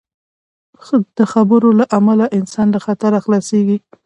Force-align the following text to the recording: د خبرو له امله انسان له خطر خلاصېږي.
د 1.17 1.19
خبرو 1.33 1.69
له 1.79 1.85
امله 1.97 2.25
انسان 2.37 2.67
له 2.75 2.79
خطر 2.85 3.11
خلاصېږي. 3.25 3.77